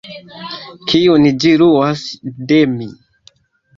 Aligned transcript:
kiun 0.91 1.29
ĝi 1.43 1.53
luas 1.65 2.07
de 2.53 2.61
mi. 2.77 2.93